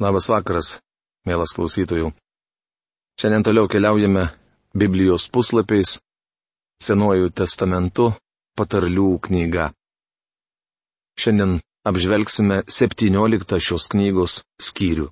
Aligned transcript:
Labas 0.00 0.30
vakaras, 0.32 0.78
mielas 1.28 1.52
klausytojų. 1.52 2.14
Šiandien 3.20 3.42
toliau 3.44 3.68
keliaujame 3.68 4.30
Biblijos 4.72 5.26
puslapiais, 5.28 5.98
Senuoju 6.80 7.28
testamentu, 7.36 8.06
patarlių 8.56 9.18
knyga. 9.26 9.66
Šiandien 11.20 11.58
apžvelgsime 11.84 12.62
17 12.64 13.58
šios 13.60 13.84
knygos 13.92 14.38
skyrių. 14.56 15.10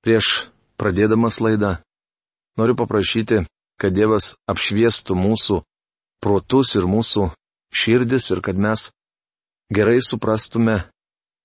Prieš 0.00 0.48
pradėdamas 0.80 1.36
laidą, 1.44 1.74
noriu 2.56 2.78
paprašyti, 2.80 3.42
kad 3.76 3.92
Dievas 3.92 4.32
apšviestų 4.48 5.12
mūsų 5.12 5.60
protus 6.24 6.72
ir 6.80 6.88
mūsų 6.88 7.28
širdis 7.68 8.32
ir 8.32 8.40
kad 8.40 8.56
mes 8.56 8.88
gerai 9.68 10.00
suprastume 10.00 10.80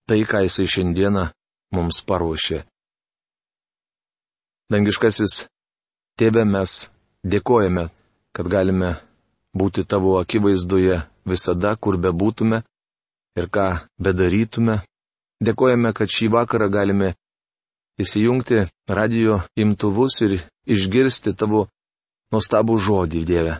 tai, 0.07 0.23
ką 0.23 0.45
Jisai 0.47 0.71
šiandieną 0.71 1.27
mums 1.75 2.01
paruošė. 2.07 2.63
Dangiškasis, 4.71 5.45
tėve 6.19 6.45
mes 6.47 6.87
dėkojame, 7.27 7.89
kad 8.35 8.47
galime 8.47 8.91
būti 9.55 9.83
tavo 9.83 10.17
akivaizdoje 10.21 11.01
visada, 11.27 11.75
kur 11.75 11.97
bebūtume 11.99 12.61
ir 13.35 13.49
ką 13.51 13.67
bedarytume. 13.99 14.81
Dėkojame, 15.41 15.91
kad 15.97 16.11
šį 16.11 16.29
vakarą 16.35 16.69
galime 16.71 17.13
įsijungti 18.01 18.67
radio 18.87 19.41
imtuvus 19.59 20.21
ir 20.25 20.37
išgirsti 20.69 21.33
tavo 21.35 21.67
nuostabų 22.31 22.77
žodį, 22.79 23.23
Dieve. 23.27 23.55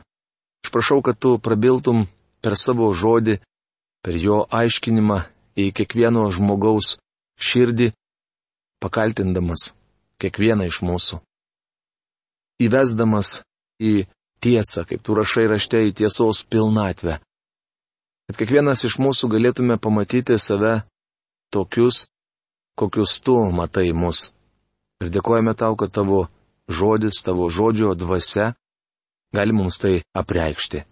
Aš 0.64 0.72
prašau, 0.72 1.02
kad 1.02 1.18
tu 1.20 1.38
prabiltum 1.42 2.06
per 2.42 2.56
savo 2.56 2.92
žodį, 2.94 3.40
per 4.06 4.18
jo 4.18 4.46
aiškinimą 4.48 5.24
į 5.58 5.72
kiekvieno 5.76 6.30
žmogaus 6.34 6.96
širdį 7.42 7.92
pakaltindamas 8.82 9.72
kiekvieną 10.22 10.68
iš 10.70 10.82
mūsų. 10.86 11.20
Įvesdamas 12.62 13.42
į 13.82 14.06
tiesą, 14.42 14.86
kaip 14.90 15.02
tu 15.06 15.16
rašai 15.18 15.48
rašte 15.50 15.82
į 15.88 15.96
tiesos 16.02 16.44
pilnatvę. 16.50 17.18
Kad 18.30 18.40
kiekvienas 18.40 18.86
iš 18.88 19.00
mūsų 19.02 19.32
galėtume 19.34 19.78
pamatyti 19.82 20.38
save 20.40 20.82
tokius, 21.54 22.06
kokius 22.80 23.20
tu 23.26 23.38
matai 23.52 23.90
mus. 23.94 24.30
Ir 25.02 25.10
dėkojame 25.14 25.56
tau, 25.58 25.76
kad 25.76 25.92
tavo 25.92 26.28
žodis, 26.70 27.24
tavo 27.26 27.50
žodžio 27.50 27.96
dvasia 27.98 28.54
gali 29.34 29.54
mums 29.56 29.82
tai 29.82 30.02
apreikšti. 30.14 30.86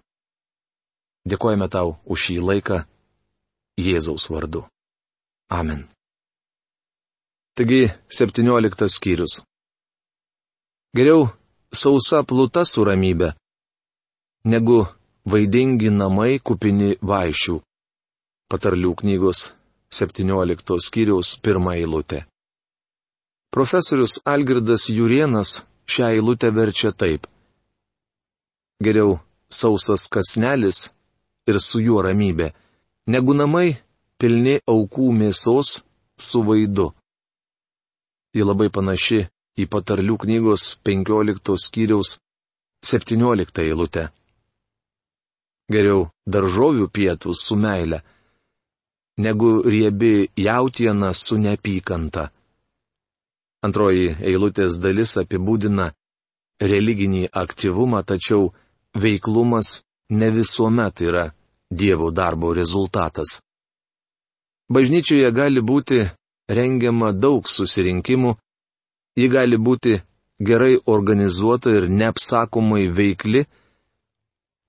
Dėkojame 1.29 1.69
tau 1.69 1.97
už 2.09 2.25
šį 2.25 2.39
laiką 2.41 2.83
Jėzaus 3.79 4.27
vardu. 4.33 4.65
Amen. 5.49 5.85
Taigi, 7.59 7.91
17 8.07 8.87
skyrius. 8.87 9.33
Geriau 10.95 11.25
sausa 11.75 12.21
pluta 12.23 12.61
su 12.63 12.85
ramybė, 12.87 13.33
negu 14.47 14.77
vaidingi 15.27 15.89
namai 15.91 16.37
kupini 16.39 16.93
vaišių. 17.09 17.57
Patarlių 18.47 18.93
knygos 19.01 19.41
17 19.91 20.77
skyriaus 20.85 21.33
pirmą 21.43 21.73
eilutę. 21.81 22.21
Profesorius 23.51 24.21
Algirdas 24.23 24.87
Jurienas 24.87 25.51
šią 25.83 26.13
eilutę 26.13 26.53
verčia 26.55 26.93
taip. 26.95 27.27
Geriau 28.79 29.17
sausas 29.51 30.07
kasnelis 30.07 30.93
ir 31.43 31.59
su 31.59 31.83
juo 31.83 31.99
ramybė, 32.07 32.53
negu 33.11 33.35
namai 33.35 33.75
pilni 34.17 34.61
aukų 34.63 35.11
mėsos 35.19 35.81
su 36.15 36.45
vaidu. 36.47 36.93
Ji 38.35 38.45
labai 38.45 38.69
panaši 38.69 39.23
į 39.59 39.65
patarlių 39.73 40.15
knygos 40.23 40.63
15 40.85 41.55
skyriaus 41.65 42.17
17 42.85 43.63
eilutę. 43.65 44.09
Geriau 45.69 46.07
daržovių 46.25 46.87
pietų 46.93 47.33
su 47.37 47.57
meile, 47.59 48.01
negu 49.17 49.61
riebi 49.65 50.29
jautiena 50.37 51.13
su 51.13 51.37
neapykanta. 51.37 52.29
Antroji 53.65 54.15
eilutės 54.23 54.79
dalis 54.79 55.17
apibūdina 55.19 55.89
religinį 56.61 57.27
aktyvumą, 57.43 58.01
tačiau 58.03 58.53
veiklumas 58.95 59.81
ne 60.09 60.31
visuomet 60.31 61.01
yra 61.01 61.25
Dievo 61.69 62.09
darbo 62.09 62.49
rezultatas. 62.57 63.43
Bažnyčioje 64.73 65.29
gali 65.31 65.61
būti 65.61 65.99
rengiama 66.49 67.11
daug 67.13 67.47
susirinkimų, 67.47 68.33
ji 69.19 69.27
gali 69.29 69.57
būti 69.57 69.99
gerai 70.39 70.77
organizuota 70.85 71.73
ir 71.75 71.89
neapsakomai 71.89 72.87
veikli, 72.95 73.45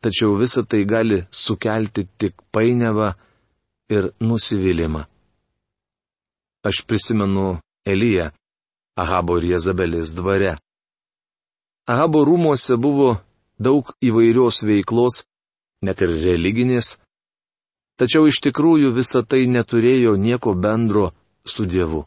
tačiau 0.03 0.37
visa 0.41 0.63
tai 0.63 0.85
gali 0.85 1.23
sukelti 1.31 2.07
tik 2.19 2.35
painiavą 2.53 3.15
ir 3.91 4.13
nusivylimą. 4.21 5.07
Aš 6.65 6.85
prisimenu 6.87 7.59
Eliją, 7.87 8.31
Ahabo 9.01 9.39
ir 9.41 9.47
Jezabelės 9.55 10.13
dvare. 10.13 10.59
Ahabo 11.89 12.25
rūmose 12.29 12.77
buvo 12.77 13.15
daug 13.59 13.95
įvairios 14.05 14.61
veiklos, 14.67 15.23
net 15.81 16.03
ir 16.05 16.13
religinės, 16.13 16.99
tačiau 17.97 18.29
iš 18.29 18.43
tikrųjų 18.45 18.93
visa 18.93 19.23
tai 19.25 19.47
neturėjo 19.49 20.17
nieko 20.21 20.53
bendro 20.55 21.11
su 21.45 21.67
Dievu. 21.67 22.05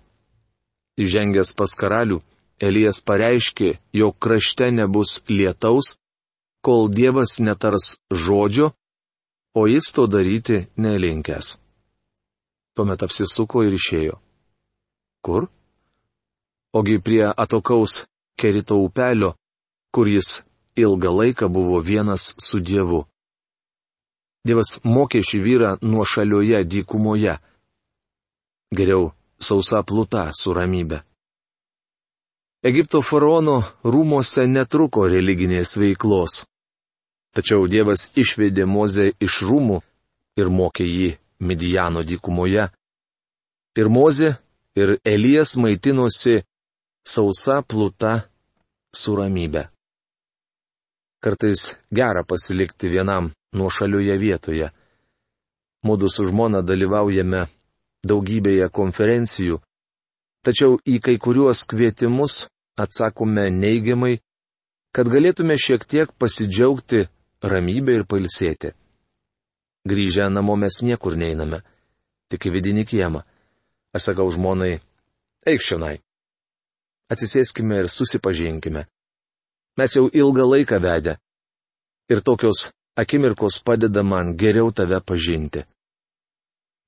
Įžengęs 1.00 1.54
pas 1.58 1.74
karalių, 1.74 2.22
Elijas 2.62 3.02
pareiškė, 3.02 3.80
jog 3.94 4.16
krašte 4.22 4.70
nebus 4.72 5.24
lietaus, 5.28 5.98
kol 6.64 6.88
Dievas 6.90 7.40
netars 7.42 7.96
žodžio, 8.12 8.72
o 9.56 9.68
jis 9.68 9.92
to 9.96 10.08
daryti 10.08 10.68
nelinkęs. 10.78 11.58
Tuomet 12.74 13.04
apsisuko 13.06 13.66
ir 13.68 13.76
išėjo. 13.78 14.16
Kur? 15.26 15.50
Ogi 16.74 16.98
prie 17.02 17.26
atokaus 17.30 18.06
kerito 18.40 18.80
upelio, 18.82 19.34
kur 19.94 20.10
jis 20.10 20.42
ilgą 20.76 21.12
laiką 21.20 21.50
buvo 21.50 21.82
vienas 21.82 22.34
su 22.42 22.60
Dievu. 22.60 23.04
Dievas 24.44 24.80
mokė 24.84 25.22
šį 25.24 25.40
vyrą 25.44 25.70
nuo 25.82 26.06
šalioje 26.06 26.64
dykumoje. 26.68 27.38
Geriau 28.74 29.14
sausa 29.44 29.84
pluta 29.84 30.30
su 30.40 30.54
ramybė. 30.56 31.02
Egipto 32.64 33.02
faraono 33.04 33.58
rūmose 33.84 34.46
netruko 34.48 35.10
religinės 35.12 35.76
veiklos. 35.82 36.44
Tačiau 37.36 37.66
Dievas 37.68 38.08
išvedė 38.16 38.64
Mozę 38.70 39.10
iš 39.20 39.42
rūmų 39.50 39.82
ir 40.40 40.50
mokė 40.50 40.86
jį 40.88 41.10
Midijano 41.44 42.04
dykumoje. 42.08 42.70
Ir 43.76 43.90
Mozė, 43.90 44.30
ir 44.80 44.96
Elijas 45.04 45.58
maitinosi 45.58 46.44
sausa 47.04 47.62
pluta 47.68 48.14
su 48.96 49.16
ramybė. 49.18 49.68
Kartais 51.24 51.74
gera 51.92 52.24
pasilikti 52.24 52.90
vienam 52.94 53.32
nuošalioje 53.56 54.18
vietoje. 54.24 54.70
Mūdu 55.84 56.08
su 56.08 56.26
žmona 56.30 56.62
dalyvaujame 56.64 57.48
daugybėje 58.08 58.68
konferencijų, 58.70 59.60
tačiau 60.44 60.78
į 60.86 61.00
kai 61.04 61.18
kuriuos 61.22 61.64
kvietimus 61.70 62.46
atsakome 62.80 63.50
neigiamai, 63.52 64.18
kad 64.94 65.10
galėtume 65.10 65.58
šiek 65.58 65.86
tiek 65.90 66.12
pasidžiaugti 66.20 67.08
ramybę 67.44 68.00
ir 68.00 68.08
pailsėti. 68.10 68.74
Grįžę 69.90 70.30
namo 70.32 70.56
mes 70.56 70.80
niekur 70.86 71.18
neiname, 71.20 71.64
tik 72.32 72.48
į 72.48 72.54
vidinį 72.56 72.86
kiemą. 72.88 73.24
Aš 73.94 74.10
sakau 74.10 74.30
žmonai, 74.32 74.78
eik 75.46 75.62
šionai. 75.62 75.98
Atsisėskime 77.12 77.82
ir 77.84 77.92
susipažinkime. 77.92 78.86
Mes 79.78 79.96
jau 79.98 80.08
ilgą 80.08 80.46
laiką 80.48 80.80
vedę. 80.82 81.18
Ir 82.10 82.22
tokios 82.22 82.70
akimirkos 82.98 83.60
padeda 83.66 84.04
man 84.04 84.34
geriau 84.38 84.72
tave 84.72 85.00
pažinti. 85.02 85.66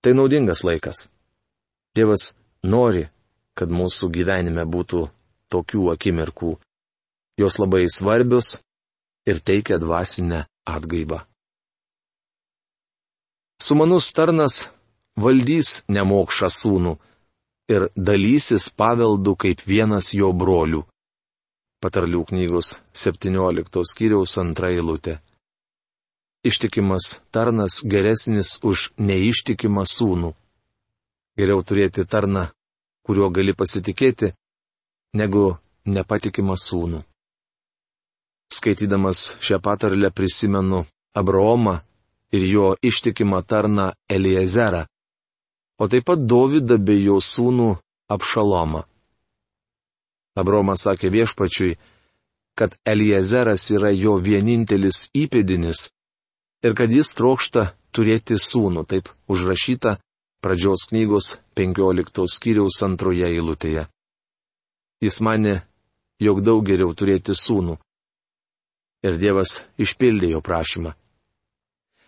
Tai 0.06 0.14
naudingas 0.14 0.62
laikas. 0.62 1.08
Dievas 1.98 2.36
nori, 2.62 3.08
kad 3.58 3.72
mūsų 3.74 4.12
gyvenime 4.14 4.62
būtų 4.70 5.00
tokių 5.50 5.88
akimirkų. 5.96 6.52
Jos 7.42 7.58
labai 7.58 7.88
svarbios 7.90 8.60
ir 9.26 9.42
teikia 9.42 9.80
dvasinę 9.82 10.44
atgaivą. 10.70 11.24
Sumanus 13.58 14.12
tarnas 14.14 14.60
valdys 15.18 15.82
nemokšą 15.90 16.54
sūnų 16.54 16.94
ir 17.74 17.90
dalysis 17.98 18.70
paveldų 18.70 19.34
kaip 19.42 19.66
vienas 19.66 20.14
jo 20.14 20.30
brolių. 20.38 20.86
Patarlių 21.82 22.28
knygos 22.30 22.76
17 22.94 23.90
skyriaus 23.90 24.38
antra 24.38 24.70
eilutė 24.70 25.18
ištikimas 26.46 27.20
tarnas 27.34 27.82
geresnis 27.84 28.58
už 28.64 28.92
neištikimą 28.98 29.84
sūnų. 29.96 30.36
Geriau 31.36 31.64
turėti 31.68 32.06
tarną 32.08 32.50
kuriuo 33.06 33.30
gali 33.30 33.54
pasitikėti, 33.54 34.32
negu 35.20 35.46
nepatikimą 35.86 36.58
sūnų. 36.58 37.04
Skaitydamas 38.56 39.36
šią 39.46 39.60
patarlę 39.62 40.10
prisimenu 40.14 40.84
Abraomą 41.18 41.80
ir 42.36 42.46
jo 42.50 42.68
ištikimą 42.82 43.42
tarną 43.46 43.92
Eliezerą, 44.10 44.86
o 45.82 45.88
taip 45.92 46.06
pat 46.10 46.26
Dovydą 46.26 46.78
bei 46.78 47.04
jo 47.06 47.20
sūnų 47.22 47.70
Apšalomą. 48.16 48.84
Abromas 50.36 50.84
sakė 50.86 51.10
viešpačiui, 51.14 51.78
kad 52.58 52.76
Eliezeras 52.86 53.70
yra 53.72 53.92
jo 53.96 54.18
vienintelis 54.22 55.08
įpėdinis 55.16 55.90
ir 56.64 56.76
kad 56.78 56.92
jis 56.92 57.12
trokšta 57.18 57.72
turėti 57.96 58.38
sūnų, 58.40 58.86
taip 58.88 59.10
užrašyta 59.32 59.98
pradžios 60.44 60.88
knygos 60.92 61.36
15 61.58 62.28
skyriaus 62.30 62.82
antroje 62.86 63.28
eilutėje. 63.28 63.88
Jis 65.02 65.20
mane, 65.22 65.64
jog 66.22 66.42
daug 66.46 66.64
geriau 66.66 66.94
turėti 66.94 67.36
sūnų. 67.36 67.80
Ir 69.06 69.18
Dievas 69.22 69.62
išpildė 69.82 70.32
jo 70.34 70.42
prašymą. 70.42 70.96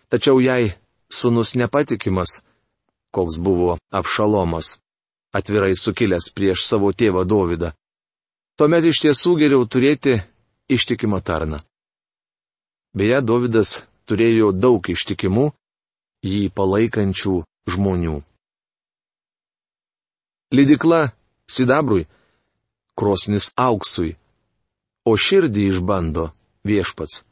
Tačiau 0.08 0.40
jei 0.40 0.72
sūnus 1.12 1.54
nepatikimas, 1.60 2.40
koks 3.12 3.38
buvo 3.38 3.76
apšalomas, 3.92 4.78
atvirai 5.32 5.74
sukilęs 5.76 6.30
prieš 6.34 6.64
savo 6.66 6.90
tėvą 6.92 7.24
Dovydą, 7.28 7.72
tuomet 8.56 8.88
iš 8.88 9.04
tiesų 9.04 9.36
geriau 9.42 9.66
turėti 9.68 10.16
ištikimą 10.68 11.20
tarną. 11.24 11.60
Beje, 12.96 13.20
Dovydas 13.22 13.82
turėjo 14.08 14.52
daug 14.56 14.88
ištikimų, 14.88 15.50
jį 16.24 16.48
palaikančių 16.56 17.34
žmonių. 17.68 18.16
Lidikla 20.56 21.12
sidabrui, 21.50 22.06
krosnis 22.96 23.52
auksui, 23.56 24.16
o 25.04 25.12
širdį 25.16 25.68
išbando 25.72 26.30
viešpats. 26.66 27.22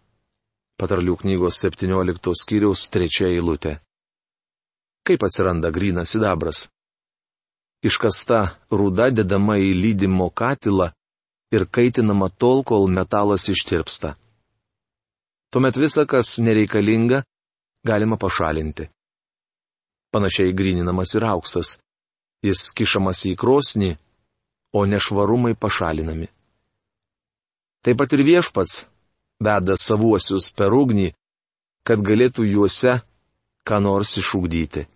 Patarlių 0.76 1.17
knygos 1.23 1.56
17 1.64 2.37
skyriaus 2.37 2.84
3 2.93 3.31
eilutė. 3.31 3.78
Kaip 5.06 5.25
atsiranda 5.25 5.70
grinas 5.73 6.12
sidabras? 6.12 6.67
Iškasta 7.87 8.40
rūda 8.69 9.08
dedama 9.14 9.56
į 9.62 9.73
lydimo 9.73 10.28
katilą 10.28 10.90
ir 11.55 11.64
kaitinama 11.70 12.28
tol, 12.28 12.64
kol 12.67 12.88
metalas 12.93 13.49
ištirpsta. 13.49 14.17
Tuomet 15.50 15.76
visa, 15.76 16.06
kas 16.06 16.38
nereikalinga, 16.38 17.22
galima 17.87 18.16
pašalinti. 18.16 18.88
Panašiai 20.12 20.52
grininamas 20.52 21.14
ir 21.14 21.25
auksas 21.25 21.76
jis 22.44 22.70
kišamas 22.76 23.25
į 23.31 23.34
krosnį, 23.40 23.94
o 24.76 24.84
nešvarumai 24.87 25.54
pašalinami. 25.56 26.28
Taip 27.82 27.98
pat 28.00 28.12
ir 28.12 28.25
viešpats 28.26 28.82
veda 29.46 29.76
savuosius 29.81 30.50
per 30.56 30.75
ugnį, 30.75 31.12
kad 31.87 32.02
galėtų 32.02 32.46
juose 32.50 32.99
ką 33.66 33.81
nors 33.82 34.16
išugdyti. 34.20 34.87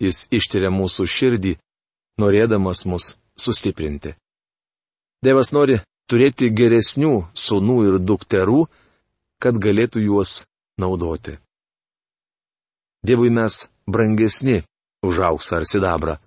Jis 0.00 0.26
ištiria 0.34 0.70
mūsų 0.72 1.06
širdį, 1.14 1.54
norėdamas 2.20 2.84
mus 2.88 3.14
sustiprinti. 3.38 4.14
Dievas 5.24 5.52
nori 5.52 5.78
turėti 6.08 6.48
geresnių 6.50 7.14
sunų 7.36 7.76
ir 7.88 7.98
dukterų, 8.00 8.64
kad 9.42 9.56
galėtų 9.56 10.04
juos 10.04 10.42
naudoti. 10.80 11.38
Dievui 13.06 13.30
mes 13.32 13.68
brangesni 13.88 14.60
už 15.02 15.22
auksą 15.30 15.60
ar 15.60 15.64
sidabrą. 15.64 16.18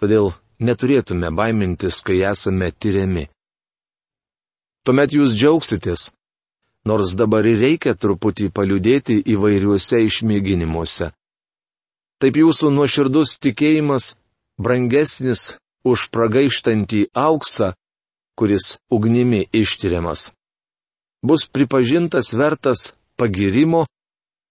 Todėl 0.00 0.32
neturėtume 0.60 1.30
baimintis, 1.30 2.00
kai 2.00 2.22
esame 2.24 2.70
tyriami. 2.72 3.28
Tuomet 4.84 5.12
jūs 5.16 5.36
džiaugsitės, 5.36 6.10
nors 6.88 7.14
dabar 7.16 7.46
ir 7.48 7.60
reikia 7.60 7.94
truputį 7.96 8.50
paliudėti 8.56 9.16
įvairiuose 9.34 10.00
išmėginimuose. 10.08 11.12
Taip 12.20 12.36
jūsų 12.40 12.70
nuoširdus 12.72 13.36
tikėjimas 13.44 14.14
brangesnis 14.60 15.54
už 15.84 16.08
pragaištantį 16.14 17.08
auksą, 17.12 17.72
kuris 18.38 18.76
ugnimi 18.90 19.44
ištyriamas. 19.52 20.30
Bus 21.24 21.46
pripažintas 21.48 22.34
vertas 22.36 22.90
pagirimo, 23.16 23.86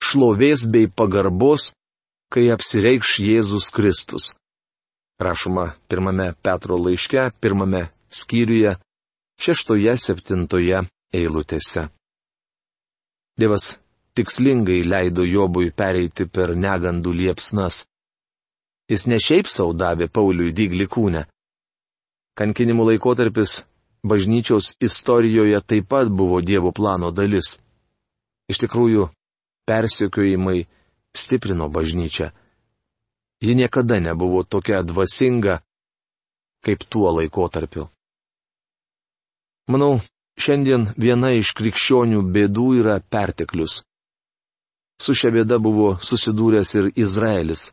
šlovės 0.01 0.65
bei 0.73 0.87
pagarbos, 0.89 1.69
kai 2.33 2.47
apsireikš 2.55 3.19
Jėzus 3.21 3.67
Kristus. 3.75 4.31
Rašoma 5.21 5.67
pirmame 5.85 6.31
Petro 6.41 6.79
laiške, 6.81 7.27
pirmame 7.37 7.83
skyriuje, 8.09 8.73
šeštoje, 9.37 9.93
septintoje 10.01 10.79
eilutėse. 11.13 11.85
Dievas 13.37 13.75
tikslingai 14.17 14.81
leido 14.81 15.25
Jobui 15.29 15.69
pereiti 15.69 16.25
per 16.25 16.55
negandų 16.57 17.13
liepsnas. 17.19 17.83
Jis 18.89 19.05
ne 19.13 19.21
šiaip 19.21 19.45
savo 19.49 19.77
davė 19.77 20.09
Pauliui 20.09 20.53
dyglį 20.57 20.89
kūnę. 20.89 21.23
Kankinimų 22.37 22.89
laikotarpis 22.89 23.59
bažnyčios 24.03 24.75
istorijoje 24.79 25.61
taip 25.61 25.87
pat 25.87 26.07
buvo 26.09 26.41
Dievo 26.41 26.71
plano 26.71 27.11
dalis. 27.11 27.59
Iš 28.51 28.59
tikrųjų, 28.65 29.07
persekiojimai 29.67 30.65
stiprino 31.15 31.69
bažnyčią. 31.69 32.31
Ji 33.43 33.55
niekada 33.55 33.99
nebuvo 33.99 34.43
tokia 34.43 34.83
dvasinga, 34.83 35.59
kaip 36.63 36.83
tuo 36.89 37.11
laikotarpiu. 37.15 37.87
Manau, 39.71 39.99
šiandien 40.39 40.89
viena 40.99 41.31
iš 41.35 41.53
krikščionių 41.55 42.23
bėdų 42.35 42.67
yra 42.81 42.99
perteklius. 42.99 43.83
Su 44.99 45.15
šia 45.15 45.31
bėda 45.35 45.59
buvo 45.59 45.95
susidūręs 45.99 46.75
ir 46.79 46.91
Izraelis. 46.95 47.71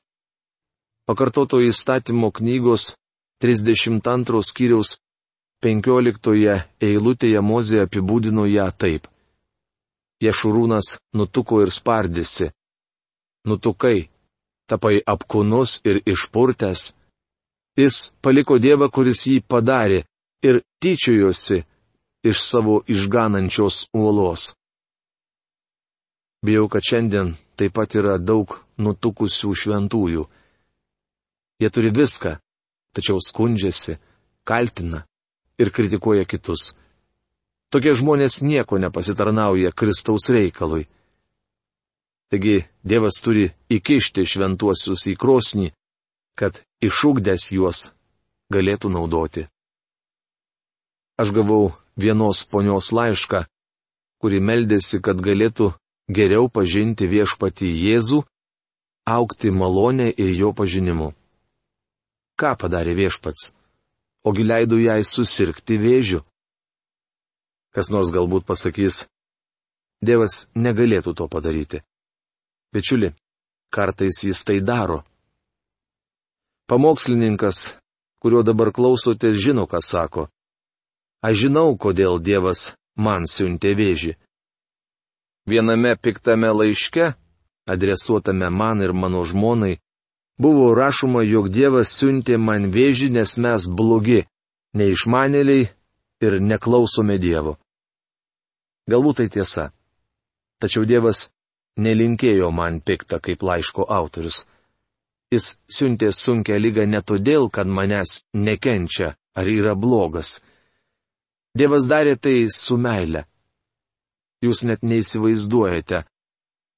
Pakartoto 1.06 1.58
įstatymo 1.62 2.30
knygos 2.34 2.94
32 3.42 4.42
skyriaus 4.46 4.98
15 5.60 6.54
eilutėje 6.80 7.40
Mozė 7.44 7.82
apibūdino 7.84 8.46
ją 8.48 8.70
taip. 8.72 9.08
Ješurūnas 10.24 10.94
nutuko 11.16 11.60
ir 11.64 11.72
spardėsi, 11.72 12.48
nutukai, 13.48 14.08
tapai 14.68 15.00
apkūnus 15.04 15.80
ir 15.84 16.00
išpurtęs. 16.08 16.94
Jis 17.76 17.98
paliko 18.24 18.56
Dievą, 18.60 18.88
kuris 18.88 19.26
jį 19.28 19.42
padarė, 19.44 20.00
ir 20.42 20.62
tyčiojosi 20.80 21.60
iš 22.24 22.42
savo 22.44 22.80
išganančios 22.88 23.86
uolos. 23.92 24.54
Bijau, 26.44 26.68
kad 26.72 26.84
šiandien 26.84 27.34
taip 27.56 27.76
pat 27.76 27.98
yra 28.00 28.16
daug 28.16 28.56
nutukusių 28.80 29.52
šventųjų. 29.62 30.24
Jie 31.60 31.68
turi 31.68 31.92
viską, 31.92 32.38
tačiau 32.96 33.20
skundžiasi, 33.20 33.98
kaltina 34.48 35.04
ir 35.60 35.70
kritikuoja 35.70 36.24
kitus. 36.24 36.72
Tokie 37.70 37.92
žmonės 37.94 38.40
nieko 38.42 38.80
nepasitarnauja 38.82 39.70
Kristaus 39.76 40.26
reikalui. 40.32 40.88
Taigi 42.30 42.64
Dievas 42.86 43.20
turi 43.22 43.50
įkišti 43.70 44.24
šventuosius 44.26 45.06
į 45.10 45.14
krosnį, 45.20 45.70
kad 46.38 46.62
išugdęs 46.82 47.50
juos 47.54 47.90
galėtų 48.50 48.90
naudoti. 48.90 49.46
Aš 51.20 51.34
gavau 51.36 51.74
vienos 52.00 52.42
ponios 52.48 52.90
laišką, 52.96 53.44
kuri 54.22 54.40
meldėsi, 54.40 55.02
kad 55.04 55.20
galėtų 55.20 55.72
geriau 56.08 56.48
pažinti 56.48 57.06
viešpatį 57.10 57.68
Jėzų, 57.84 58.22
aukti 59.06 59.50
malonę 59.50 60.08
ir 60.10 60.32
jo 60.38 60.54
pažinimu. 60.56 61.12
Ką 62.40 62.56
padarė 62.56 62.96
viešpats? 62.96 63.50
Ogi 64.24 64.44
leido 64.44 64.76
jai 64.80 65.00
susirgti 65.04 65.78
vėžiu. 65.80 66.20
Kas 67.72 67.88
nors 67.88 68.10
galbūt 68.12 68.44
pasakys, 68.44 69.06
Dievas 70.00 70.46
negalėtų 70.56 71.12
to 71.12 71.26
padaryti. 71.28 71.82
Bičiuli, 72.72 73.12
kartais 73.68 74.22
jis 74.24 74.40
tai 74.48 74.60
daro. 74.64 75.02
Pamokslininkas, 76.70 77.58
kurio 78.22 78.40
dabar 78.46 78.72
klausotės, 78.72 79.36
žino, 79.36 79.66
ką 79.68 79.80
sako. 79.84 80.28
Aš 81.20 81.44
žinau, 81.44 81.76
kodėl 81.76 82.16
Dievas 82.16 82.72
man 82.96 83.28
siuntė 83.28 83.74
vėžį. 83.76 84.14
Viename 85.50 85.96
piktame 86.00 86.48
laiške, 86.54 87.12
adresuotame 87.68 88.48
man 88.48 88.80
ir 88.80 88.92
mano 88.96 89.24
žmonai, 89.28 89.80
buvo 90.40 90.74
rašoma, 90.74 91.22
jog 91.22 91.50
Dievas 91.52 91.92
siuntė 91.98 92.38
man 92.40 92.70
vėžį, 92.72 93.10
nes 93.12 93.36
mes 93.36 93.66
blogi, 93.68 94.22
neišmanėliai 94.72 95.66
ir 96.24 96.38
neklausome 96.40 97.18
Dievo. 97.20 97.58
Galbūt 98.90 99.20
tai 99.20 99.28
tiesa. 99.36 99.68
Tačiau 100.60 100.86
Dievas 100.88 101.28
nelinkėjo 101.76 102.48
man 102.52 102.80
piktą 102.80 103.20
kaip 103.20 103.44
laiško 103.44 103.86
autorius. 103.88 104.46
Jis 105.30 105.54
siuntė 105.70 106.10
sunkę 106.12 106.56
lygą 106.58 106.88
ne 106.88 107.02
todėl, 107.06 107.50
kad 107.52 107.68
manęs 107.68 108.22
nekenčia 108.34 109.14
ar 109.36 109.46
yra 109.46 109.76
blogas. 109.76 110.40
Dievas 111.54 111.86
darė 111.86 112.16
tai 112.16 112.48
su 112.50 112.78
meile. 112.80 113.26
Jūs 114.40 114.64
net 114.64 114.82
neįsivaizduojate, 114.82 116.02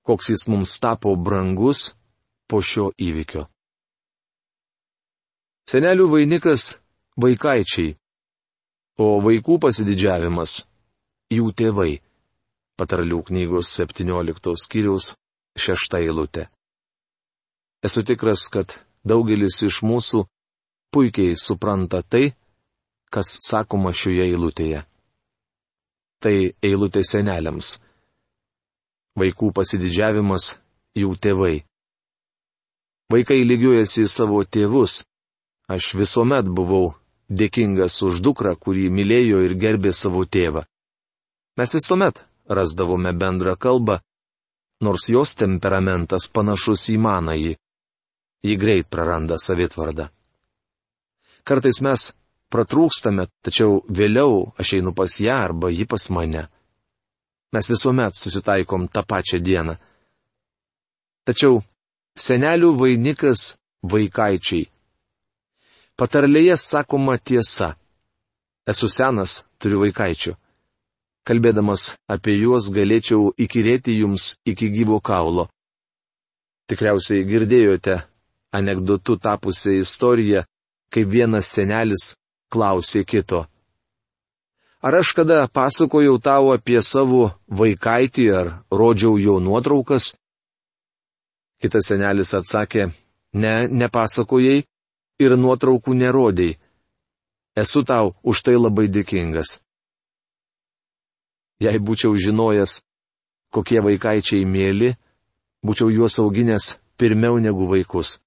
koks 0.03 0.33
jis 0.35 0.49
mums 0.51 0.75
tapo 0.83 1.15
brangus 1.17 1.93
po 2.51 2.61
šio 2.61 2.91
įvykio. 2.99 3.52
Senelių 5.73 6.05
vainikas- 6.13 6.75
vaikaičiai, 7.25 7.95
o 9.01 9.07
vaikų 9.25 9.55
pasididžiavimas- 9.57 10.67
jų 11.37 11.47
tėvai. 11.57 12.03
Patarlių 12.77 13.23
knygos 13.29 13.71
17 13.79 14.53
skyriaus 14.53 15.15
6 15.57 15.97
eilutė. 15.97 16.51
Esu 17.83 18.05
tikras, 18.05 18.51
kad 18.53 18.85
daugelis 19.03 19.63
iš 19.65 19.81
mūsų 19.81 20.27
puikiai 20.93 21.39
supranta 21.41 22.03
tai, 22.03 22.35
kas 23.11 23.33
sakoma 23.41 23.95
šioje 23.97 24.29
eilutėje. 24.29 24.85
Tai 26.21 26.37
eilutė 26.61 27.01
seneliams. 27.01 27.79
Vaikų 29.17 29.55
pasididžiavimas- 29.57 30.59
jų 31.01 31.17
tėvai. 31.17 31.65
Vaikai 33.09 33.41
lygiuojasi 33.41 34.05
į 34.05 34.09
savo 34.09 34.45
tėvus. 34.45 35.07
Aš 35.71 35.95
visuomet 35.95 36.49
buvau 36.49 36.95
dėkingas 37.31 38.01
už 38.03 38.21
dukrą, 38.25 38.57
kurį 38.57 38.89
mylėjo 38.91 39.43
ir 39.47 39.55
gerbė 39.55 39.93
savo 39.95 40.25
tėvą. 40.25 40.65
Mes 41.59 41.75
visuomet 41.75 42.23
rasdavome 42.49 43.13
bendrą 43.13 43.57
kalbą, 43.57 44.01
nors 44.83 45.09
jos 45.09 45.35
temperamentas 45.39 46.27
panašus 46.29 46.89
į 46.91 46.99
manąjį. 46.99 47.55
Ji 48.43 48.57
greit 48.59 48.89
praranda 48.91 49.37
savitvardą. 49.39 50.09
Kartais 51.47 51.79
mes 51.83 52.09
pratrūkstame, 52.51 53.29
tačiau 53.43 53.83
vėliau 53.87 54.51
aš 54.59 54.75
einu 54.79 54.93
pas 54.95 55.15
ją 55.23 55.37
arba 55.47 55.71
ji 55.71 55.87
pas 55.87 56.09
mane. 56.11 56.49
Mes 57.53 57.69
visuomet 57.69 58.17
susitaikom 58.17 58.89
tą 58.89 59.05
pačią 59.07 59.39
dieną. 59.39 59.77
Tačiau 61.29 61.61
senelių 62.19 62.73
vainikas 62.81 63.53
vaikaičiai. 63.87 64.67
Patarlėje 65.97 66.57
sakoma 66.57 67.19
tiesa. 67.19 67.75
Esu 68.69 68.89
senas, 68.89 69.43
turiu 69.61 69.83
vaikaičių. 69.83 70.33
Kalbėdamas 71.29 71.93
apie 72.11 72.35
juos 72.41 72.71
galėčiau 72.75 73.31
įkirėti 73.45 73.99
jums 74.01 74.37
iki 74.49 74.71
gyvo 74.73 74.99
kaulo. 75.05 75.49
Tikriausiai 76.71 77.27
girdėjote 77.29 78.01
anegdotų 78.57 79.19
tapusią 79.23 79.77
istoriją, 79.83 80.43
kaip 80.93 81.09
vienas 81.13 81.51
senelis 81.53 82.15
klausė 82.53 83.05
kito. 83.05 83.45
Ar 84.83 84.99
aš 84.99 85.13
kada 85.15 85.47
pasakojau 85.47 86.19
tau 86.19 86.51
apie 86.57 86.81
savo 86.83 87.31
vaikaitį 87.47 88.27
ar 88.35 88.49
rodžiau 88.73 89.15
jo 89.21 89.39
nuotraukas? 89.39 90.17
Kitas 91.63 91.93
senelis 91.93 92.35
atsakė, 92.35 92.89
ne, 93.39 93.55
nepasakojai 93.71 94.65
ir 95.23 95.37
nuotraukų 95.39 95.95
nerodėjai. 95.99 96.59
Esu 97.63 97.83
tau 97.85 98.15
už 98.25 98.43
tai 98.47 98.57
labai 98.57 98.89
dėkingas. 98.89 99.59
Jei 101.61 101.79
būčiau 101.79 102.17
žinojęs, 102.17 102.81
kokie 103.53 103.83
vaikaičiai 103.85 104.47
mėly, 104.49 104.95
būčiau 105.63 105.93
juos 105.93 106.17
auginęs 106.23 106.77
pirmiau 106.97 107.37
negu 107.39 107.69
vaikus. 107.69 108.19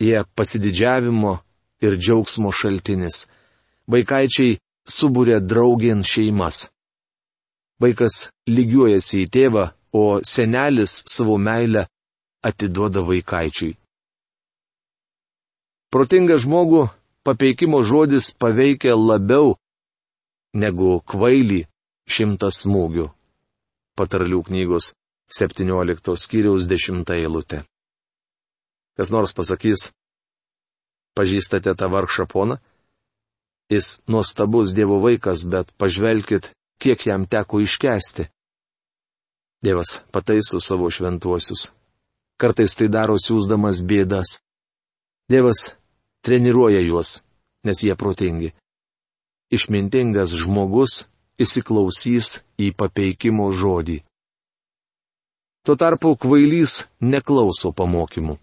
Jie 0.00 0.24
pasididžiavimo 0.34 1.36
ir 1.84 1.96
džiaugsmo 2.00 2.52
šaltinis. 2.56 3.26
Vaikaičiai 3.90 4.56
subūrė 4.88 5.40
draugien 5.44 6.00
šeimas. 6.06 6.70
Vaikas 7.80 8.30
lygiuojasi 8.48 9.24
į 9.24 9.28
tėvą, 9.36 9.64
o 9.92 10.20
senelis 10.24 11.02
savo 11.10 11.36
meilę 11.38 11.86
atiduoda 12.46 13.02
vaikaičiui. 13.04 13.76
Protingą 15.90 16.38
žmogų 16.38 16.84
papeikimo 17.26 17.82
žodis 17.82 18.30
paveikia 18.38 18.94
labiau 18.94 19.56
negu 20.54 21.00
kvailį 21.02 21.64
šimtas 22.06 22.62
smūgių. 22.64 23.08
Patarlių 23.98 24.44
knygos 24.46 24.92
17 25.34 26.14
skyriaus 26.14 26.66
10 26.70 27.10
eilutė. 27.14 27.64
Kas 28.94 29.10
nors 29.10 29.34
pasakys, 29.34 29.90
pažįstate 31.18 31.74
tą 31.74 31.90
vargšą 31.90 32.26
poną? 32.30 32.60
Jis 33.70 34.00
nuostabus 34.10 34.74
Dievo 34.74 34.98
vaikas, 35.02 35.42
bet 35.46 35.70
pažvelkit, 35.78 36.50
kiek 36.82 37.06
jam 37.06 37.26
teko 37.26 37.60
iškesti. 37.62 38.26
Dievas 39.62 40.00
pataiso 40.10 40.58
savo 40.62 40.90
šventuosius. 40.90 41.68
Kartais 42.40 42.74
tai 42.78 42.88
daro 42.88 43.18
siūsdamas 43.20 43.82
bėdas. 43.84 44.38
Dievas 45.30 45.79
treniruoja 46.24 46.80
juos, 46.84 47.20
nes 47.64 47.82
jie 47.84 47.94
protingi. 47.96 48.52
Išmintingas 49.50 50.34
žmogus 50.38 51.06
įsiklausys 51.40 52.40
į 52.60 52.72
papeikimo 52.76 53.50
žodį. 53.52 54.00
Tuo 55.64 55.76
tarpu 55.76 56.14
kvailys 56.16 56.86
neklauso 57.00 57.72
pamokymų. 57.76 58.38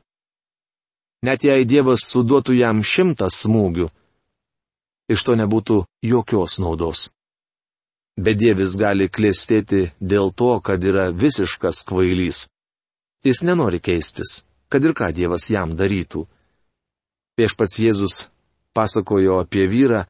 Net 1.26 1.44
jei 1.48 1.66
Dievas 1.66 2.04
suduotų 2.06 2.60
jam 2.60 2.84
šimtą 2.86 3.30
smūgių, 3.34 3.88
iš 5.10 5.24
to 5.26 5.38
nebūtų 5.40 5.80
jokios 6.06 6.60
naudos. 6.62 7.10
Bedievis 8.18 8.76
gali 8.78 9.10
klėstėti 9.14 9.92
dėl 10.02 10.32
to, 10.34 10.58
kad 10.62 10.84
yra 10.84 11.10
visiškas 11.14 11.84
kvailys. 11.90 12.48
Jis 13.26 13.44
nenori 13.46 13.80
keistis, 13.82 14.44
kad 14.70 14.86
ir 14.86 14.94
ką 14.98 15.12
Dievas 15.14 15.50
jam 15.54 15.76
darytų. 15.78 16.26
Viešpats 17.38 17.78
Jėzus 17.78 18.16
pasakojo 18.74 19.40
apie 19.44 19.68
vyrą, 19.70 20.06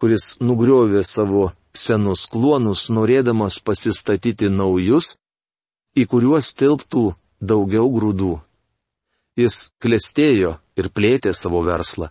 kuris 0.00 0.36
nugriovė 0.44 1.02
savo 1.04 1.50
senus 1.72 2.26
klonus, 2.32 2.88
norėdamas 2.92 3.60
pasistatyti 3.64 4.50
naujus, 4.52 5.14
į 5.96 6.04
kuriuos 6.10 6.52
tilptų 6.60 7.06
daugiau 7.40 7.88
grūdų. 7.92 8.34
Jis 9.40 9.70
klestėjo 9.80 10.56
ir 10.76 10.88
plėtė 10.92 11.32
savo 11.36 11.62
verslą. 11.64 12.10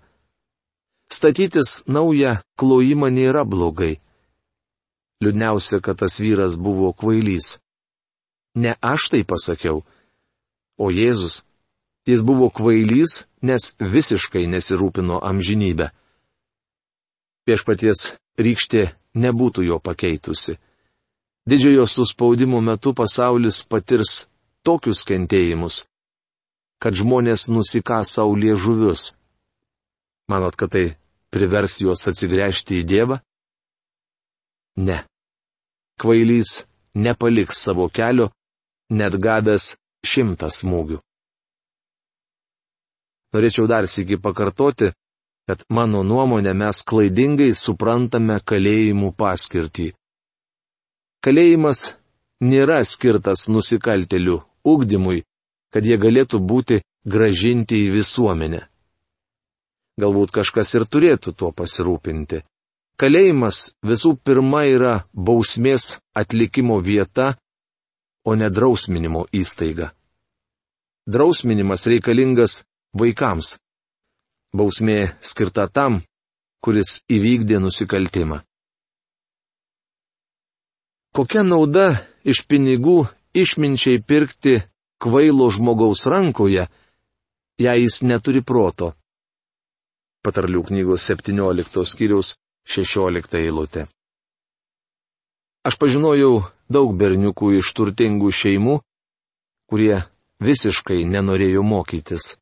Statytis 1.09 1.83
naują 1.85 2.39
klojimą 2.57 3.09
nėra 3.13 3.45
blogai. 3.45 3.99
Liūdniausia, 5.21 5.79
kad 5.81 6.01
tas 6.01 6.17
vyras 6.21 6.57
buvo 6.57 6.91
kvailys. 6.93 7.57
Ne 8.57 8.73
aš 8.81 9.09
tai 9.13 9.21
pasakiau, 9.27 9.83
o 10.77 10.89
Jėzus. 10.89 11.43
Jis 12.05 12.21
buvo 12.21 12.51
kvailys, 12.53 13.25
nes 13.41 13.73
visiškai 13.81 14.45
nesirūpino 14.49 15.17
amžinybę. 15.25 15.89
Viešpaties 17.49 18.11
rykštė 18.41 18.83
nebūtų 19.17 19.65
jo 19.65 19.79
pakeitusi. 19.81 20.57
Didžiojo 21.49 21.85
suspaudimo 21.89 22.61
metu 22.61 22.93
pasaulis 22.97 23.63
patirs 23.69 24.25
tokius 24.65 25.01
kentėjimus, 25.05 25.85
kad 26.81 26.97
žmonės 26.97 27.47
nusika 27.49 28.01
savo 28.05 28.33
liežuvius. 28.37 29.13
Manot, 30.29 30.57
kad 30.57 30.73
tai 30.73 30.85
privers 31.29 31.81
juos 31.81 32.05
atsigręžti 32.09 32.81
į 32.81 32.87
Dievą? 32.89 33.19
Ne. 34.77 35.03
Kvailys 36.01 36.65
nepaliks 36.97 37.61
savo 37.61 37.89
kelio, 37.93 38.31
net 38.89 39.17
gavęs 39.21 39.75
šimtą 40.05 40.49
smūgių. 40.49 40.99
Norėčiau 43.35 43.67
dar 43.67 43.87
sėki 43.91 44.15
pakartoti, 44.23 44.93
kad 45.49 45.61
mano 45.69 46.01
nuomonė 46.07 46.53
mes 46.57 46.79
klaidingai 46.87 47.51
suprantame 47.53 48.39
kalėjimų 48.51 49.11
paskirtį. 49.19 49.91
Kalėjimas 51.25 51.81
nėra 52.51 52.79
skirtas 52.87 53.47
nusikaltelių 53.51 54.39
ugdymui, 54.73 55.23
kad 55.73 55.85
jie 55.85 55.97
galėtų 56.01 56.39
būti 56.39 56.79
gražinti 57.05 57.83
į 57.85 57.91
visuomenę. 57.99 58.61
Galbūt 60.01 60.31
kažkas 60.35 60.73
ir 60.75 60.85
turėtų 60.91 61.33
tuo 61.39 61.51
pasirūpinti. 61.55 62.41
Kalėjimas 62.99 63.75
visų 63.83 64.15
pirma 64.23 64.63
yra 64.71 64.93
bausmės 65.13 65.97
atlikimo 66.15 66.79
vieta, 66.79 67.35
o 68.25 68.35
ne 68.39 68.49
drausminimo 68.49 69.25
įstaiga. 69.35 69.91
Drausminimas 71.05 71.85
reikalingas 71.91 72.63
vaikams. 72.99 73.55
Bausmė 74.55 75.15
skirta 75.19 75.67
tam, 75.67 75.99
kuris 76.63 77.01
įvykdė 77.11 77.59
nusikaltimą. 77.59 78.39
Kokia 81.15 81.43
nauda 81.47 81.87
iš 82.27 82.43
pinigų 82.49 83.05
išminčiai 83.35 84.01
pirkti 84.03 84.61
kvailo 84.99 85.49
žmogaus 85.51 86.05
rankoje, 86.11 86.67
jei 87.59 87.83
jis 87.83 88.01
neturi 88.03 88.41
proto. 88.43 88.93
Patarlių 90.23 90.63
knygos 90.71 91.05
17 91.11 91.85
skyriaus 91.85 92.33
16 92.65 93.37
eilutė. 93.43 93.85
Aš 95.65 95.77
pažinojau 95.81 96.45
daug 96.69 96.95
berniukų 96.97 97.55
iš 97.59 97.71
turtingų 97.77 98.31
šeimų, 98.33 98.79
kurie 99.69 100.01
visiškai 100.41 101.03
nenorėjo 101.09 101.63
mokytis. 101.65 102.35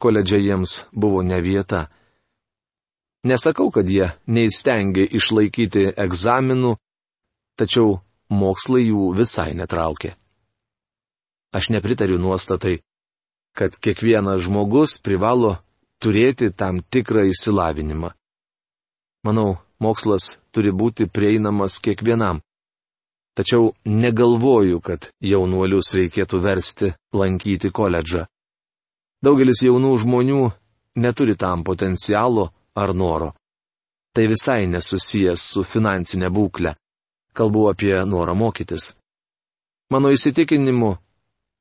Koledžia 0.00 0.38
jiems 0.40 0.84
buvo 0.92 1.22
ne 1.22 1.40
vieta. 1.44 1.88
Nesakau, 3.28 3.68
kad 3.68 3.88
jie 3.88 4.08
neįstengė 4.32 5.04
išlaikyti 5.18 5.90
egzaminų, 5.92 6.72
tačiau 7.60 7.98
mokslai 8.32 8.86
jų 8.86 9.10
visai 9.18 9.52
netraukė. 9.58 10.14
Aš 11.52 11.68
nepritariu 11.74 12.16
nuostatai, 12.22 12.78
kad 13.52 13.76
kiekvienas 13.76 14.46
žmogus 14.46 14.96
privalo 15.04 15.58
turėti 16.00 16.48
tam 16.54 16.80
tikrą 16.80 17.26
išsilavinimą. 17.28 18.14
Manau, 19.26 19.58
mokslas 19.84 20.38
turi 20.54 20.72
būti 20.72 21.10
prieinamas 21.10 21.76
kiekvienam. 21.84 22.40
Tačiau 23.36 23.74
negalvoju, 23.84 24.80
kad 24.80 25.10
jaunuolius 25.20 25.92
reikėtų 25.98 26.40
versti 26.40 26.94
lankyti 27.12 27.70
koledžą. 27.70 28.26
Daugelis 29.20 29.60
jaunų 29.66 29.96
žmonių 30.00 30.44
neturi 30.96 31.36
tam 31.36 31.64
potencialo 31.64 32.48
ar 32.74 32.94
noro. 32.94 33.34
Tai 34.14 34.24
visai 34.26 34.66
nesusijęs 34.66 35.42
su 35.52 35.64
finansinė 35.64 36.30
būklė. 36.32 36.74
Kalbu 37.36 37.68
apie 37.70 37.94
norą 38.06 38.34
mokytis. 38.34 38.94
Mano 39.92 40.10
įsitikinimu, 40.10 40.96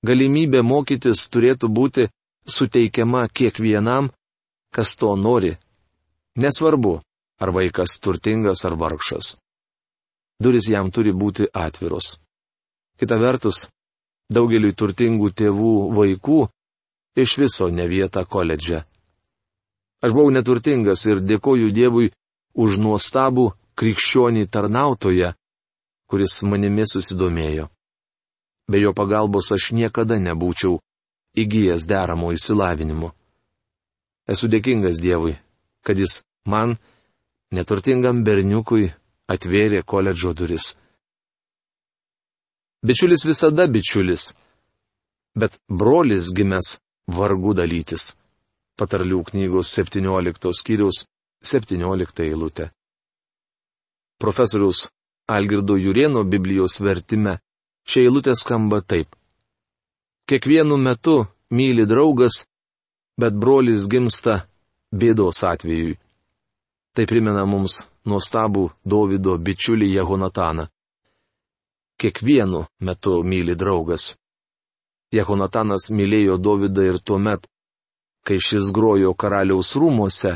galimybė 0.05 0.63
mokytis 0.65 1.27
turėtų 1.29 1.69
būti 1.69 2.07
suteikiama 2.47 3.27
kiekvienam, 3.27 4.09
kas 4.73 4.95
to 4.97 5.13
nori. 5.15 5.57
Nesvarbu, 6.39 6.99
ar 7.41 7.51
vaikas 7.51 7.99
turtingas 8.01 8.65
ar 8.65 8.77
vargšas. 8.79 9.37
Duris 10.39 10.69
jam 10.71 10.91
turi 10.91 11.11
būti 11.11 11.49
atviros. 11.53 12.17
Kita 12.99 13.17
vertus, 13.19 13.67
daugeliui 14.31 14.73
turtingų 14.73 15.33
tėvų 15.35 15.73
vaikų 15.97 16.39
iš 17.21 17.37
viso 17.37 17.69
ne 17.69 17.87
vieta 17.87 18.25
koledže. 18.25 18.83
Aš 20.03 20.13
buvau 20.15 20.31
neturtingas 20.31 21.05
ir 21.09 21.19
dėkoju 21.19 21.71
Dievui 21.75 22.11
už 22.55 22.77
nuostabų 22.79 23.49
krikščionį 23.79 24.47
tarnautoją, 24.51 25.33
kuris 26.09 26.41
manimi 26.43 26.85
susidomėjo. 26.87 27.67
Be 28.69 28.79
jo 28.83 28.93
pagalbos 28.93 29.51
aš 29.55 29.71
niekada 29.75 30.19
nebūčiau 30.21 30.79
įgyjęs 31.39 31.87
deramo 31.89 32.31
įsilavinimo. 32.35 33.11
Esu 34.29 34.49
dėkingas 34.51 34.99
Dievui, 35.01 35.35
kad 35.85 35.97
jis 35.97 36.21
man, 36.45 36.77
neturtingam 37.51 38.23
berniukui, 38.23 38.91
atvėrė 39.29 39.81
koledžo 39.85 40.33
duris. 40.37 40.75
Bičiulis 42.85 43.25
visada 43.27 43.65
bičiulis, 43.67 44.33
bet 45.35 45.57
brolis 45.67 46.29
gimęs 46.35 46.77
vargu 47.17 47.53
dalytis 47.57 48.13
patarlių 48.79 49.23
knygos 49.31 49.73
17 49.75 50.53
skyriaus 50.59 51.03
17 51.43 52.23
eilutė. 52.25 52.69
Profesorius 54.19 54.87
Algirdo 55.29 55.77
Jurieno 55.77 56.23
Biblijos 56.23 56.79
vertime 56.83 57.37
šia 57.87 58.05
eilutė 58.07 58.35
skamba 58.35 58.81
taip. 58.81 59.15
Kiekvienu 60.29 60.77
metu 60.77 61.17
myli 61.55 61.85
draugas, 61.89 62.43
bet 63.19 63.33
brolis 63.33 63.87
gimsta 63.91 64.43
bėdos 64.91 65.43
atvejui. 65.51 65.95
Tai 66.93 67.05
primena 67.09 67.45
mums 67.45 67.77
nuostabų 68.09 68.69
Davido 68.83 69.37
bičiulį 69.37 69.93
Jehonataną. 69.95 70.67
Kiekvienu 71.99 72.65
metu 72.83 73.19
myli 73.23 73.55
draugas. 73.55 74.13
Jehonatanas 75.15 75.89
mylėjo 75.89 76.37
Davidą 76.37 76.85
ir 76.85 76.99
tuo 77.01 77.17
met, 77.17 77.47
kai 78.25 78.37
šis 78.37 78.69
grojo 78.75 79.15
karaliaus 79.17 79.73
rūmose 79.79 80.35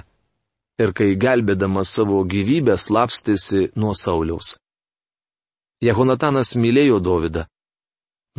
ir 0.82 0.94
kai 0.98 1.14
gelbėdamas 1.20 1.92
savo 1.94 2.24
gyvybę 2.26 2.78
slapstėsi 2.82 3.68
nuo 3.78 3.94
Sauliaus. 3.94 4.56
Jehonatanas 5.84 6.56
mylėjo 6.58 7.00
Dovydą, 7.04 7.46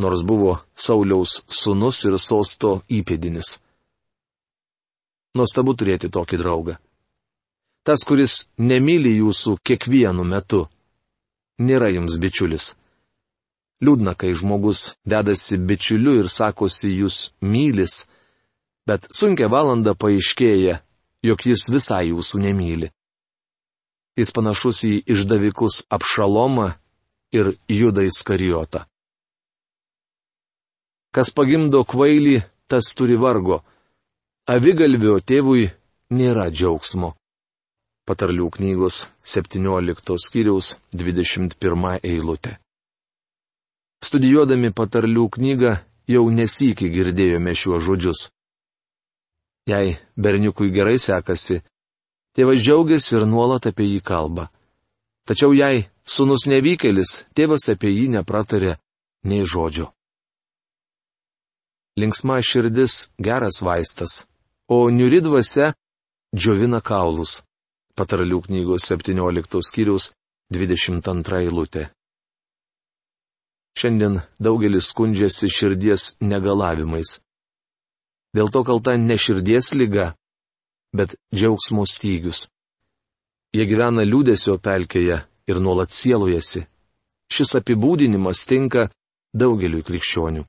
nors 0.01 0.23
buvo 0.27 0.57
Sauliaus 0.75 1.43
sunus 1.47 2.03
ir 2.09 2.17
sosto 2.19 2.81
įpėdinis. 2.89 3.59
Nuostabu 5.35 5.75
turėti 5.75 6.09
tokį 6.11 6.39
draugą. 6.41 6.77
Tas, 7.85 8.03
kuris 8.07 8.45
nemyli 8.57 9.19
jūsų 9.19 9.59
kiekvienu 9.63 10.23
metu, 10.25 10.65
nėra 11.61 11.91
jums 11.93 12.17
bičiulis. 12.17 12.73
Liūdna, 13.83 14.15
kai 14.15 14.31
žmogus 14.31 14.95
dedasi 15.03 15.57
bičiuliu 15.59 16.15
ir 16.21 16.29
sakosi 16.31 16.93
jūs 16.95 17.17
mylis, 17.43 18.05
bet 18.87 19.07
sunkia 19.11 19.49
valanda 19.51 19.95
paaiškėja, 19.99 20.79
jog 21.27 21.45
jis 21.49 21.67
visai 21.73 22.05
jūsų 22.13 22.41
nemyli. 22.45 22.91
Jis 24.15 24.31
panašus 24.31 24.85
į 24.87 24.93
išdavikus 25.11 25.81
apšalomą 25.91 26.69
ir 27.35 27.51
judą 27.67 28.05
įskariotą. 28.07 28.85
Kas 31.11 31.31
pagimdo 31.35 31.83
kvailį, 31.83 32.41
tas 32.71 32.91
turi 32.95 33.19
vargo. 33.19 33.61
Avigalvio 34.47 35.19
tėvui 35.19 35.69
nėra 36.15 36.47
džiaugsmo. 36.51 37.13
Patarlių 38.05 38.51
knygos 38.55 39.07
17 39.35 40.19
skyriaus 40.21 40.75
21 40.93 41.99
eilutė. 42.03 42.59
Studijuodami 44.03 44.71
patarlių 44.75 45.29
knygą 45.37 45.75
jau 46.11 46.25
nesikį 46.29 46.89
girdėjome 46.93 47.55
šiuos 47.55 47.85
žodžius. 47.85 48.27
Jei 49.69 49.95
berniukui 50.17 50.69
gerai 50.73 50.97
sekasi, 51.01 51.61
tėvas 52.37 52.61
džiaugiasi 52.61 53.15
ir 53.17 53.25
nuolat 53.25 53.65
apie 53.71 53.87
jį 53.87 54.01
kalba. 54.05 54.49
Tačiau 55.25 55.55
jei 55.57 55.87
sunus 56.05 56.45
nevykėlis, 56.45 57.23
tėvas 57.33 57.65
apie 57.73 57.89
jį 57.89 58.11
nepratarė 58.19 58.75
nei 59.25 59.41
žodžio. 59.41 59.89
Linksma 61.97 62.41
širdis 62.43 63.09
geras 63.17 63.61
vaistas, 63.63 64.25
o 64.69 64.89
niuri 64.91 65.21
dvasia 65.23 65.71
džiovina 66.35 66.83
kaulus. 66.83 67.41
Patarlių 67.95 68.41
knygos 68.45 68.85
17 68.91 69.63
skyrius 69.63 70.11
22 70.51 71.45
eilutė. 71.47 71.94
Šiandien 73.75 74.21
daugelis 74.39 74.87
skundžiasi 74.91 75.49
širdies 75.51 76.13
negalavimais. 76.23 77.19
Dėl 78.35 78.51
to 78.51 78.63
kalta 78.67 78.95
ne 78.99 79.17
širdies 79.19 79.73
lyga, 79.75 80.13
bet 80.95 81.15
džiaugsmo 81.35 81.83
stygius. 81.87 82.47
Jie 83.55 83.67
gyvena 83.67 84.03
liūdėsio 84.07 84.57
pelkėje 84.63 85.21
ir 85.47 85.59
nuolat 85.63 85.91
sielojasi. 85.91 86.65
Šis 87.31 87.55
apibūdinimas 87.59 88.43
tinka 88.47 88.89
daugeliui 89.35 89.83
krikščionių. 89.83 90.43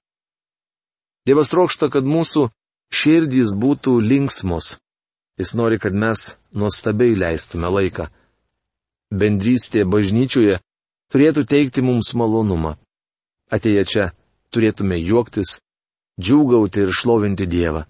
Dievas 1.27 1.51
trokšta, 1.51 1.91
kad 1.91 2.07
mūsų 2.07 2.47
širdys 2.95 3.55
būtų 3.59 3.99
linksmos. 4.03 4.77
Jis 5.39 5.55
nori, 5.59 5.79
kad 5.83 5.95
mes 5.95 6.37
nuostabiai 6.55 7.17
leistume 7.19 7.69
laiką. 7.71 8.07
Bendrystė 9.11 9.85
bažnyčioje 9.85 10.61
turėtų 11.13 11.47
teikti 11.51 11.83
mums 11.83 12.15
malonumą. 12.15 12.77
Atėję 13.53 13.85
čia 13.87 14.05
turėtume 14.51 14.99
juoktis, 14.99 15.61
džiūgauti 16.19 16.83
ir 16.83 16.91
šlovinti 16.91 17.47
Dievą. 17.47 17.85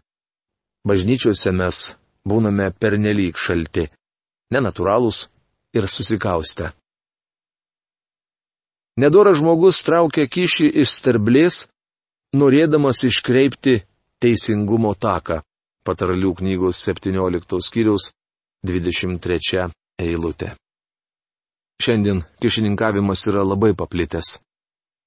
Bažnyčiose 0.87 1.53
mes 1.57 1.97
būname 2.29 2.69
pernelyg 2.77 3.39
šalti, 3.41 3.87
nenatūralūs 4.53 5.27
ir 5.77 5.89
susikaustę. 5.89 6.73
Nedoras 8.97 9.41
žmogus 9.41 9.83
traukia 9.85 10.25
kišį 10.29 10.71
iš 10.83 10.93
sterblės, 11.01 11.65
norėdamas 12.37 13.03
iškreipti 13.09 13.83
teisingumo 14.23 14.95
taką. 14.95 15.43
Patarlių 15.87 16.33
knygos 16.41 16.81
17 16.83 17.61
skyriaus 17.63 18.11
23 18.67 19.69
eilutė. 20.03 20.57
Šiandien 21.83 22.25
kišininkavimas 22.43 23.23
yra 23.31 23.45
labai 23.47 23.77
paplitęs. 23.77 24.39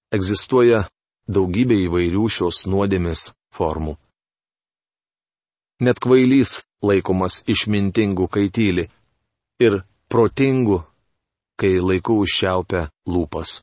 Egzistuoja 0.09 0.87
daugybė 1.29 1.75
įvairių 1.85 2.23
šios 2.33 2.63
nuodėmės 2.65 3.27
formų. 3.53 3.93
Net 5.85 6.01
kvailys 6.01 6.63
laikomas 6.81 7.43
išmintingų 7.53 8.25
kaitylį 8.33 8.87
ir 9.61 9.77
protingų, 10.09 10.79
kai 11.61 11.77
laiku 11.77 12.17
užšiaupia 12.23 12.87
lūpas. 13.05 13.59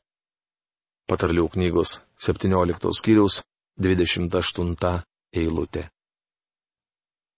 Patarlių 1.07 1.49
knygos 1.51 1.99
17 2.23 2.95
skyriaus 2.95 3.41
28 3.83 4.95
eilutė. 5.35 5.83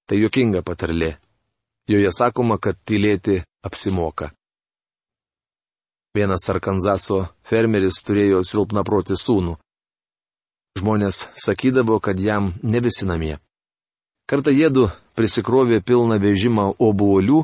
Tai 0.06 0.18
jokinga 0.22 0.62
patarlė. 0.66 1.16
Joje 1.90 2.12
sakoma, 2.14 2.60
kad 2.62 2.78
tylėti 2.86 3.42
apsimoka. 3.66 4.30
Vienas 6.18 6.48
Arkanzaso 6.50 7.28
fermeris 7.46 8.00
turėjo 8.02 8.42
silpną 8.42 8.82
protį 8.86 9.18
sūnų. 9.20 9.54
Žmonės 10.80 11.28
sakydavo, 11.38 12.00
kad 12.02 12.18
jam 12.18 12.54
nebesi 12.64 13.06
namie. 13.06 13.36
Kartą 14.30 14.54
jėdu 14.54 14.88
prisikrovė 15.18 15.82
pilną 15.86 16.18
vežimą 16.22 16.66
obuolių 16.82 17.44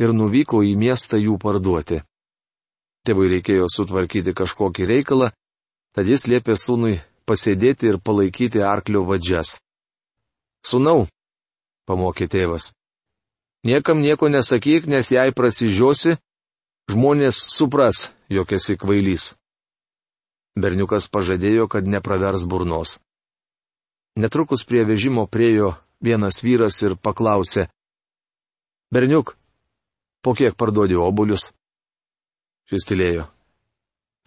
ir 0.00 0.14
nuvyko 0.16 0.62
į 0.64 0.74
miestą 0.80 1.20
jų 1.20 1.36
parduoti. 1.42 2.00
Tėvui 3.04 3.28
reikėjo 3.32 3.68
sutvarkyti 3.72 4.32
kažkokį 4.36 4.88
reikalą, 4.88 5.30
tad 5.92 6.08
jis 6.08 6.24
liepė 6.28 6.56
sūnui 6.56 7.00
pasėdėti 7.28 7.90
ir 7.92 8.00
palaikyti 8.00 8.64
arklio 8.64 9.04
vadžias. 9.08 9.58
Sūnau, 10.64 11.08
pamokė 11.88 12.28
tėvas. 12.28 12.72
Niekam 13.68 14.00
nieko 14.00 14.28
nesakyk, 14.32 14.86
nes 14.86 15.10
jei 15.12 15.32
prasižiosi, 15.34 16.16
žmonės 16.88 17.38
supras, 17.52 18.08
jog 18.32 18.52
esi 18.56 18.76
kvailys. 18.80 19.34
Berniukas 20.58 21.06
pažadėjo, 21.12 21.68
kad 21.70 21.86
nepravers 21.86 22.44
burnos. 22.48 22.98
Netrukus 24.18 24.64
prie 24.66 24.82
vežimo 24.88 25.28
priejo 25.30 25.76
vienas 26.02 26.42
vyras 26.42 26.80
ir 26.82 26.96
paklausė. 26.96 27.68
Berniuk, 28.90 29.36
po 30.24 30.34
kiek 30.34 30.56
parduodi 30.58 30.96
obulius? 30.98 31.52
Šis 32.68 32.88
tylėjo. 32.88 33.28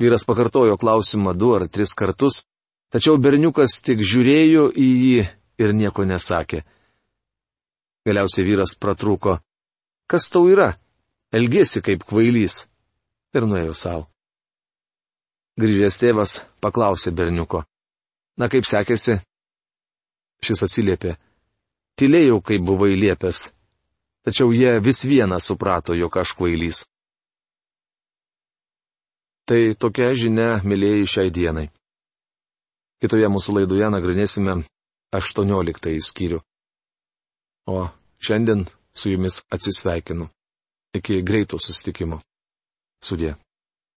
Vyras 0.01 0.23
pakartojo 0.25 0.77
klausimą 0.81 1.33
du 1.37 1.51
ar 1.53 1.67
tris 1.67 1.91
kartus, 1.93 2.45
tačiau 2.93 3.19
berniukas 3.21 3.81
tik 3.85 4.01
žiūrėjo 4.01 4.69
į 4.71 4.87
jį 5.01 5.25
ir 5.61 5.73
nieko 5.77 6.05
nesakė. 6.07 6.63
Galiausiai 8.07 8.47
vyras 8.47 8.73
pratrūko. 8.73 9.37
Kas 10.09 10.31
tau 10.33 10.47
yra? 10.49 10.71
Elgėsi 11.31 11.79
kaip 11.83 12.03
kvailys. 12.07 12.65
Ir 13.31 13.45
nuėjo 13.47 13.73
savo. 13.77 14.07
Grįžęs 15.61 15.97
tėvas 16.01 16.31
paklausė 16.63 17.13
berniuko. 17.15 17.63
Na 18.39 18.49
kaip 18.51 18.67
sekėsi? 18.67 19.21
Šis 20.43 20.63
atsiliepė. 20.67 21.15
Tylėjau, 21.99 22.41
kaip 22.43 22.63
buvai 22.67 22.95
liepęs. 22.97 23.45
Tačiau 24.25 24.51
jie 24.53 24.73
vis 24.83 25.03
vieną 25.07 25.39
suprato, 25.39 25.95
jog 25.95 26.17
aš 26.17 26.33
kvailys. 26.37 26.83
Tai 29.47 29.61
tokia 29.79 30.11
žinia, 30.15 30.59
mėlyjei, 30.67 31.07
šiai 31.13 31.31
dienai. 31.33 31.69
Kitoje 33.01 33.31
mūsų 33.33 33.55
laidoje 33.57 33.87
nagrinėsime 33.95 34.59
18 35.15 35.95
skyrių. 36.07 36.43
O 37.71 37.87
šiandien 38.21 38.67
su 38.93 39.09
jumis 39.15 39.41
atsisveikinu. 39.51 40.29
Iki 40.97 41.21
greito 41.23 41.59
susitikimo. 41.59 42.19
Sudė. 43.03 43.35